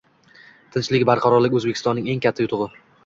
[0.75, 2.71] Tinchlik, barqarorlik– O‘zbekistonning eng katta yutug‘i